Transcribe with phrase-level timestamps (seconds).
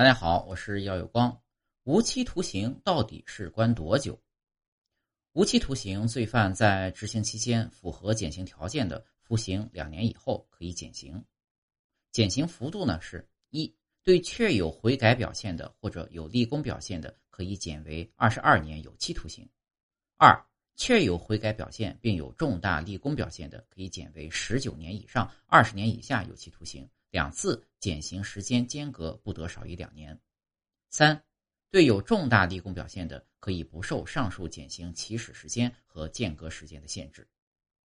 [0.00, 1.42] 大家好，我是姚有光。
[1.84, 4.18] 无期徒刑到底是关多久？
[5.34, 11.22] 无期徒刑罪犯在执行期间符合减刑条件的，服刑两年以后可以减刑。
[12.12, 13.70] 减刑幅度呢是：一
[14.02, 19.44] 对确有悔改表现的或者有立功表现的，可以减为二十二年有期徒刑；
[20.16, 20.42] 二
[20.76, 26.88] 确有悔改表现并有重大立功表现的，可以减为十九年以上二十年以下有期徒刑。
[27.10, 30.20] 两次减刑时间间隔不得少于两年。
[30.90, 31.24] 三，
[31.70, 37.28] 对有重大立功表现的，可以不受上述减刑起始时间和间隔时间的限制。